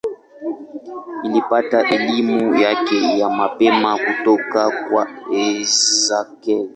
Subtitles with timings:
[1.23, 6.69] Alipata elimu yake ya mapema kutoka kwa Esakhel.